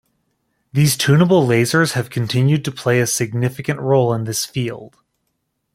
These 0.73 0.97
tunable 0.97 1.45
lasers 1.45 1.91
have 1.91 2.09
continued 2.09 2.65
to 2.65 2.71
play 2.71 3.01
a 3.01 3.05
significant 3.05 3.79
role 3.81 4.15
in 4.15 4.23
this 4.23 4.45
field. 4.45 4.97